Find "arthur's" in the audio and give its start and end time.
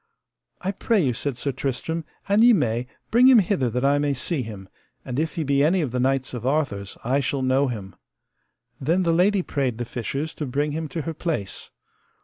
6.43-6.97